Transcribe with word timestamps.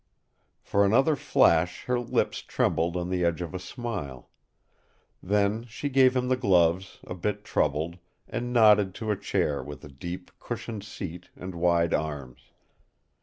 For 0.63 0.83
another 0.83 1.15
flash 1.15 1.83
her 1.83 1.99
lips 1.99 2.41
trembled 2.41 2.97
on 2.97 3.11
the 3.11 3.23
edge 3.23 3.39
of 3.39 3.53
a 3.53 3.59
smile. 3.59 4.31
Then 5.21 5.63
she 5.67 5.89
gave 5.89 6.15
him 6.15 6.27
the 6.27 6.35
gloves, 6.35 7.01
a 7.05 7.13
bit 7.13 7.43
troubled, 7.43 7.99
and 8.27 8.51
nodded 8.51 8.95
to 8.95 9.11
a 9.11 9.15
chair 9.15 9.61
with 9.61 9.85
a 9.85 9.89
deep, 9.89 10.31
cushioned 10.39 10.83
seat 10.83 11.29
and 11.35 11.53
wide 11.53 11.93
arms. 11.93 12.49